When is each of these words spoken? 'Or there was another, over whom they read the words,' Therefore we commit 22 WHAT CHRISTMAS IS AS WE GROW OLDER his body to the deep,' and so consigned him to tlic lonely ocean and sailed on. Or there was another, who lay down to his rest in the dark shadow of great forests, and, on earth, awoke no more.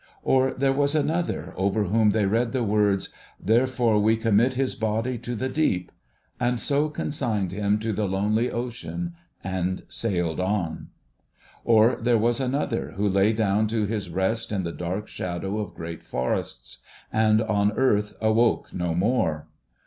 'Or 0.23 0.51
there 0.55 0.73
was 0.73 0.95
another, 0.95 1.53
over 1.55 1.83
whom 1.83 2.09
they 2.09 2.25
read 2.25 2.53
the 2.53 2.63
words,' 2.63 3.09
Therefore 3.49 3.99
we 3.99 4.17
commit 4.17 4.53
22 4.53 4.61
WHAT 4.61 4.63
CHRISTMAS 4.63 4.67
IS 4.67 4.73
AS 4.73 4.79
WE 4.79 4.81
GROW 4.81 4.87
OLDER 4.95 5.09
his 5.11 5.19
body 5.19 5.19
to 5.19 5.35
the 5.35 5.49
deep,' 5.53 5.91
and 6.39 6.59
so 6.59 6.89
consigned 6.89 7.51
him 7.51 7.77
to 7.79 7.93
tlic 7.93 8.09
lonely 8.09 8.49
ocean 8.51 9.13
and 9.43 9.83
sailed 9.89 10.39
on. 10.39 10.87
Or 11.63 11.99
there 12.01 12.17
was 12.17 12.39
another, 12.39 12.93
who 12.95 13.07
lay 13.07 13.31
down 13.31 13.67
to 13.67 13.85
his 13.85 14.09
rest 14.09 14.51
in 14.51 14.63
the 14.63 14.71
dark 14.71 15.07
shadow 15.07 15.59
of 15.59 15.75
great 15.75 16.01
forests, 16.01 16.79
and, 17.13 17.39
on 17.39 17.71
earth, 17.73 18.15
awoke 18.21 18.73
no 18.73 18.95
more. 18.95 19.49